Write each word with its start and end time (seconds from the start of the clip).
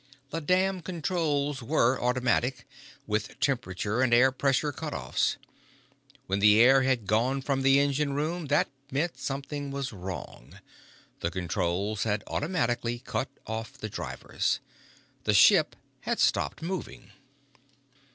The 0.31 0.41
damned 0.41 0.83
controls 0.83 1.61
were 1.61 2.01
automatic, 2.01 2.65
with 3.05 3.39
temperature 3.39 4.01
and 4.01 4.15
air 4.15 4.31
pressure 4.31 4.71
cut 4.71 4.95
offs. 4.95 5.37
When 6.25 6.39
the 6.39 6.59
air 6.59 6.81
had 6.81 7.05
gone 7.05 7.43
from 7.43 7.61
the 7.61 7.79
engine 7.79 8.13
room, 8.13 8.47
that 8.47 8.67
meant 8.89 9.19
something 9.19 9.69
was 9.69 9.93
wrong. 9.93 10.57
The 11.19 11.29
controls 11.29 12.01
had 12.01 12.23
automatically 12.25 12.97
cut 12.97 13.29
off 13.45 13.73
the 13.77 13.89
drivers. 13.89 14.59
The 15.25 15.35
ship 15.35 15.75
had 15.99 16.17
stopped 16.19 16.63
moving. 16.63 17.11